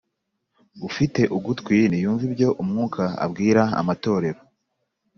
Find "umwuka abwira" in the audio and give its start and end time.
2.61-3.61